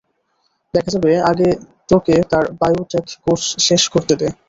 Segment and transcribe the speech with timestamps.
[0.73, 1.47] দেখা যাবে, আগে
[1.89, 4.27] তাকে তার বায়ো টেক কোর্স শেষ করতে দে।